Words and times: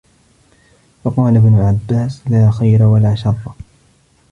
فَقَالَ 1.03 1.37
ابْنُ 1.37 1.55
عَبَّاسٍ 1.55 2.21
لَا 2.29 2.51
خَيْرَ 2.51 2.83
وَلَا 2.83 3.15
شَرَّ 3.15 3.51